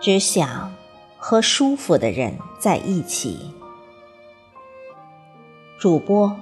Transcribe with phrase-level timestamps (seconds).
[0.00, 0.74] 只想
[1.18, 3.52] 和舒服的人在一起。
[5.78, 6.34] 主播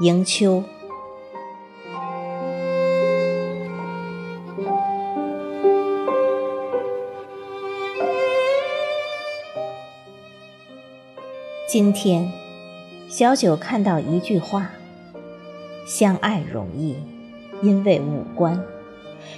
[0.00, 0.62] 迎秋。
[11.66, 12.30] 今天，
[13.08, 14.70] 小九看到一句话
[15.88, 16.96] ：“相爱容易，
[17.62, 18.60] 因为五官；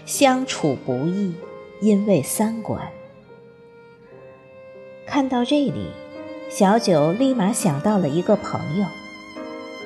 [0.04, 1.34] 相处不易，
[1.80, 2.90] 因为三观。”
[5.10, 5.86] 看到这里，
[6.50, 8.86] 小九立马想到了一个朋友，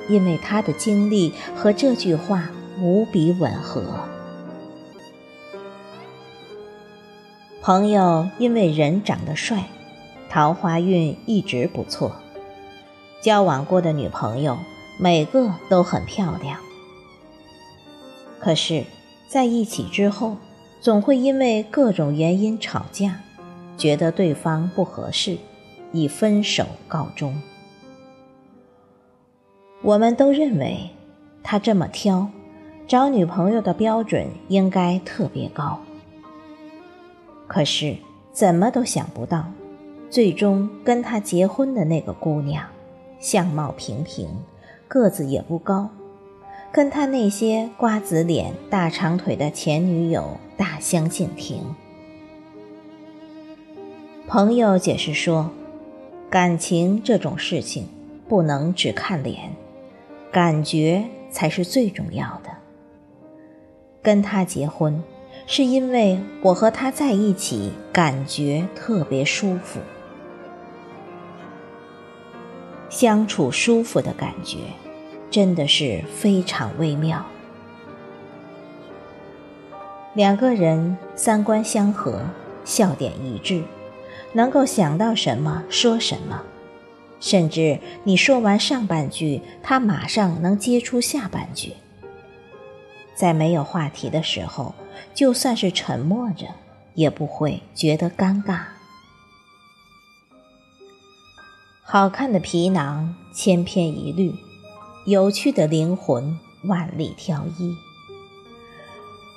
[0.09, 2.51] 因为他的经历和这句话
[2.81, 3.85] 无比吻合。
[7.63, 9.69] 朋友因为人长得帅，
[10.29, 12.17] 桃花运一直不错。
[13.23, 14.59] 交往过的女朋友
[14.99, 16.59] 每个都很漂亮，
[18.41, 18.85] 可是
[19.29, 20.37] 在一起之后，
[20.81, 23.21] 总会因为各种原因吵架，
[23.77, 25.39] 觉得对方不合适，
[25.93, 27.41] 以分手告终。
[29.83, 30.91] 我们都认为
[31.43, 32.29] 他这么挑，
[32.87, 35.81] 找女朋友的标准应该特别高，
[37.47, 37.97] 可是
[38.33, 39.45] 怎么都想不到，
[40.09, 42.65] 最终跟他结婚的那个姑娘。
[43.19, 44.29] 相貌平平，
[44.89, 45.89] 个子也不高，
[46.73, 51.63] 跟他那些瓜子脸、大长腿的前女友大相径庭。
[54.33, 55.51] 朋友解释说，
[56.31, 57.87] 感情这种事情
[58.27, 59.55] 不能只看脸，
[60.31, 62.49] 感觉才是最重要的。
[64.01, 65.03] 跟他结婚，
[65.47, 69.81] 是因为我和他在一起感觉特别舒服。
[72.89, 74.61] 相处舒服的感觉，
[75.31, 77.23] 真的是非常微妙。
[80.15, 82.23] 两个人三观相合，
[82.65, 83.63] 笑点一致，
[84.33, 86.43] 能够想到什么说什么，
[87.21, 91.75] 甚至你说完上半句，他马上能接出下半句。
[93.15, 94.75] 在没有话题的时候，
[95.15, 96.47] 就算是沉默着，
[96.95, 98.61] 也不会觉得尴尬。
[101.83, 104.33] 好看的皮囊千篇一律，
[105.05, 107.77] 有趣的灵魂万里挑一。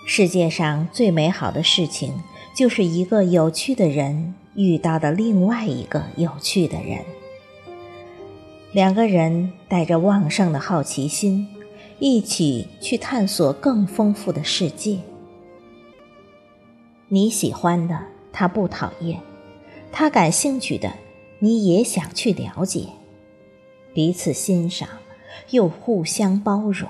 [0.07, 2.23] 世界上最美好的事情，
[2.55, 6.99] 就是一个有趣的人遇到的另外一个有趣的人。
[8.71, 11.47] 两个人带着旺盛的好奇心，
[11.99, 14.99] 一起去探索更丰富的世界。
[17.07, 17.99] 你喜欢的，
[18.33, 19.19] 他不讨厌；
[19.91, 20.91] 他感兴趣的。
[21.39, 22.87] 你也想去了解，
[23.93, 24.87] 彼此欣赏，
[25.51, 26.89] 又互相包容。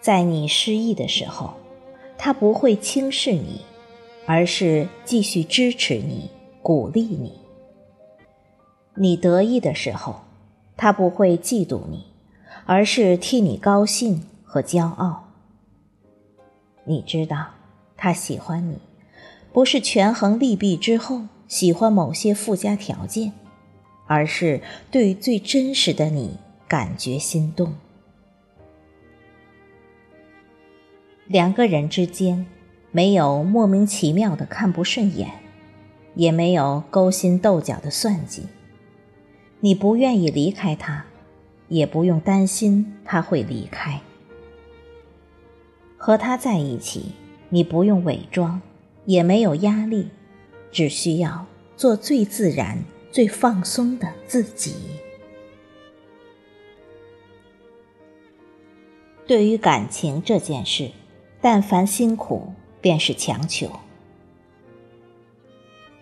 [0.00, 1.54] 在你失意的时候，
[2.18, 3.62] 他不会轻视你，
[4.26, 6.28] 而是继续支持你、
[6.62, 7.30] 鼓励你；
[8.94, 10.22] 你得意的时候，
[10.76, 12.04] 他不会嫉妒你，
[12.64, 15.28] 而是替你高兴和骄傲。
[16.84, 17.46] 你知道，
[17.96, 18.78] 他喜欢你。
[19.52, 23.32] 不是权衡利弊之后喜欢某些附加条件，
[24.06, 24.60] 而是
[24.90, 26.36] 对最真实的你
[26.68, 27.74] 感觉心动。
[31.26, 32.46] 两个人之间
[32.96, 35.30] 没有莫名其妙的看不顺眼，
[36.14, 38.44] 也没有勾心斗角的算计。
[39.60, 41.04] 你不愿意离开他，
[41.68, 44.00] 也不用担心他会离开。
[45.98, 47.12] 和他在一起，
[47.50, 48.62] 你不用伪装。
[49.04, 50.08] 也没有压力，
[50.72, 51.46] 只需要
[51.76, 52.78] 做最自然、
[53.12, 54.74] 最放松的自己。
[59.26, 60.90] 对于感情这件事，
[61.40, 63.70] 但凡辛苦，便是强求。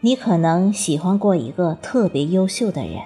[0.00, 3.00] 你可能喜欢过一个特别优秀的人，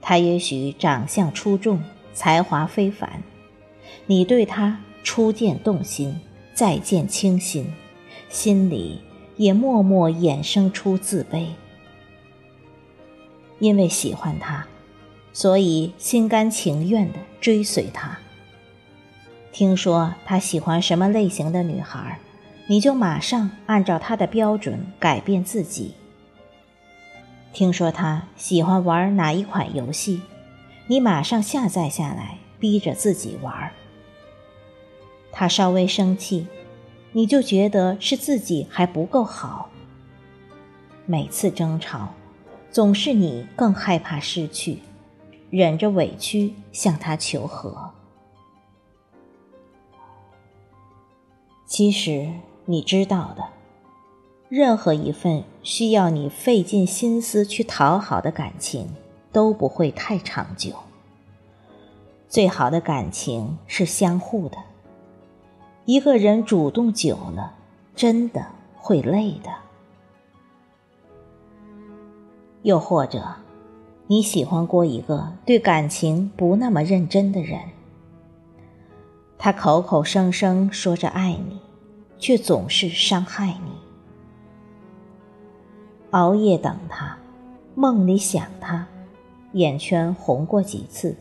[0.00, 1.82] 他也许长相出众，
[2.12, 3.22] 才华非凡，
[4.06, 6.20] 你对他初见动心，
[6.54, 7.66] 再见倾心。
[8.28, 9.00] 心里
[9.36, 11.46] 也默默衍生出自卑，
[13.58, 14.66] 因为喜欢他，
[15.32, 18.18] 所以心甘情愿的追随他。
[19.52, 22.18] 听说他喜欢什么类型的女孩，
[22.66, 25.94] 你就马上按照他的标准改变自己。
[27.52, 30.22] 听说他喜欢玩哪一款游戏，
[30.86, 33.70] 你马上下载下来，逼着自己玩。
[35.32, 36.46] 他稍微生气。
[37.12, 39.70] 你就觉得是自己还不够好。
[41.06, 42.12] 每次争吵，
[42.70, 44.80] 总是你更害怕失去，
[45.48, 47.90] 忍着委屈向他求和。
[51.78, 52.32] 其实，
[52.64, 53.44] 你知道的，
[54.48, 58.88] 任何一份需要你费尽心思去讨好的感情
[59.30, 60.72] 都不会太长久。
[62.28, 64.58] 最好的感情是相互的。
[65.84, 67.54] 一个人主动久了，
[67.94, 68.44] 真的
[68.76, 69.48] 会累的。
[72.62, 73.36] 又或者，
[74.08, 77.60] 你喜欢过一个对感情不那么认真的人，
[79.38, 81.60] 他口口声声说着爱你。
[82.18, 83.72] 却总是伤害你。
[86.10, 87.18] 熬夜等他，
[87.74, 88.86] 梦里想他，
[89.52, 91.14] 眼圈红过几次，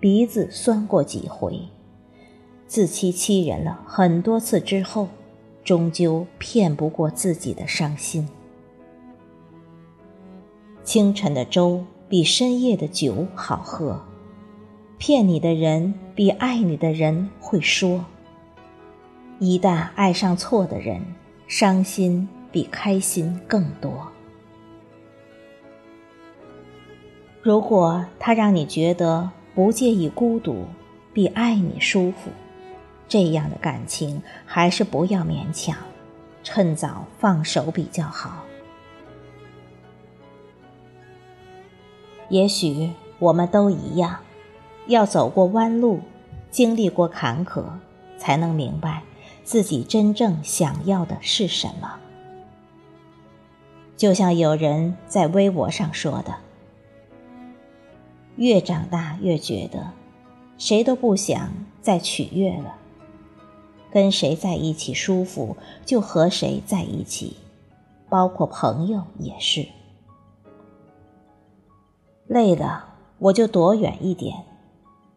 [0.00, 1.60] 鼻子酸过几回，
[2.66, 5.08] 自欺欺人了很多次之后，
[5.62, 8.28] 终究骗不过自己的伤心。
[10.82, 14.02] 清晨的粥比深夜的酒好喝，
[14.98, 18.04] 骗你的人比爱你的人会说。
[19.40, 21.02] 一旦爱上错的人，
[21.48, 24.08] 伤心比开心更多。
[27.42, 30.64] 如果他让你觉得不介意孤独，
[31.12, 32.30] 比爱你舒服，
[33.08, 35.76] 这样的感情还是不要勉强，
[36.42, 38.44] 趁早放手比较好。
[42.30, 44.20] 也许我们都一样，
[44.86, 46.00] 要走过弯路，
[46.50, 47.64] 经历过坎坷，
[48.16, 49.02] 才能明白。
[49.44, 52.00] 自己真正想要的是什么？
[53.96, 56.34] 就像有人在微博上说的
[58.36, 59.92] ：“越长大越觉得，
[60.58, 62.74] 谁都不想再取悦了。
[63.92, 67.36] 跟谁在一起舒服，就和谁在一起，
[68.08, 69.64] 包括朋友也是。
[72.26, 74.42] 累了，我就躲远一点。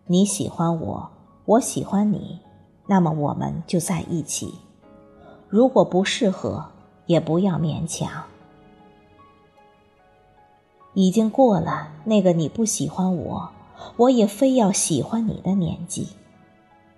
[0.06, 1.10] 你喜欢我，
[1.46, 2.40] 我喜欢你。”
[2.88, 4.56] 那么我们就在一起，
[5.50, 6.70] 如果不适合，
[7.06, 8.24] 也不要勉强。
[10.94, 13.52] 已经过了那个你不喜欢我，
[13.98, 16.08] 我也非要喜欢你的年纪。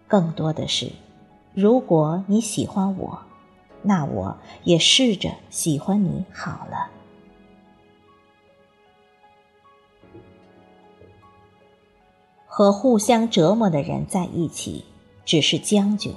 [0.07, 0.91] 更多的是，
[1.53, 3.19] 如果你喜欢我，
[3.81, 6.91] 那我也试着喜欢你好了。
[12.45, 14.85] 和互相折磨的人在一起。
[15.29, 16.15] 只是将就，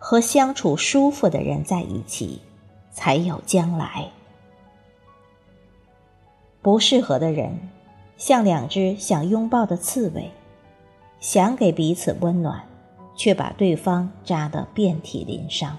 [0.00, 2.40] 和相处舒服的人在一起，
[2.90, 4.10] 才有将来。
[6.60, 7.56] 不适合的人，
[8.16, 10.32] 像两只想拥抱的刺猬，
[11.20, 12.66] 想给彼此温暖，
[13.14, 15.78] 却把对方扎得遍体鳞伤。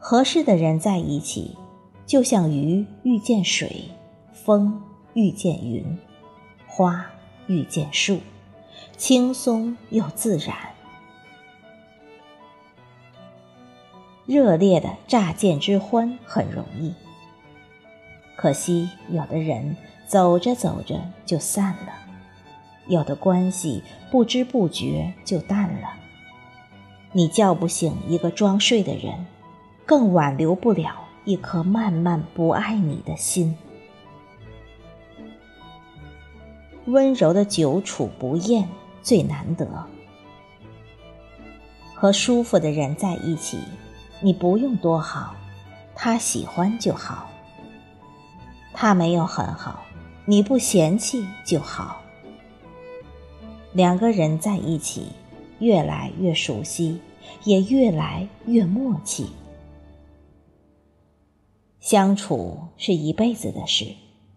[0.00, 1.56] 合适的人在一起，
[2.04, 3.84] 就像鱼遇见水，
[4.32, 4.82] 风
[5.14, 5.96] 遇见云，
[6.66, 7.06] 花
[7.46, 8.18] 遇见树。
[8.96, 10.56] 轻松又自然，
[14.26, 16.94] 热烈的乍见之欢很容易。
[18.36, 21.92] 可惜有的人走着走着就散了，
[22.86, 25.94] 有的关系不知不觉就淡了。
[27.12, 29.26] 你叫不醒一个装睡的人，
[29.84, 33.56] 更挽留不了一颗慢慢不爱你的心。
[36.86, 38.68] 温柔的久处不厌。
[39.02, 39.66] 最难得，
[41.94, 43.58] 和舒服的人在一起，
[44.20, 45.34] 你不用多好，
[45.94, 47.28] 他喜欢就好。
[48.72, 49.84] 他没有很好，
[50.24, 52.00] 你不嫌弃就好。
[53.72, 55.08] 两个人在一起，
[55.58, 57.00] 越来越熟悉，
[57.44, 59.30] 也越来越默契。
[61.80, 63.94] 相处是一辈子的事，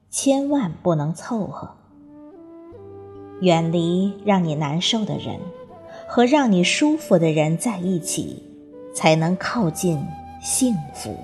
[0.09, 1.75] 千万不能凑合。
[3.45, 5.39] 远离让你难受的人，
[6.07, 8.41] 和让你舒服的人在一起，
[8.91, 10.03] 才能靠近
[10.41, 11.15] 幸福。